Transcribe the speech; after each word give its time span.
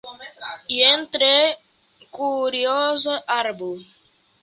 Jen 0.77 1.03
tre 1.17 1.29
kurioza 2.19 3.15
arbo. 3.39 3.73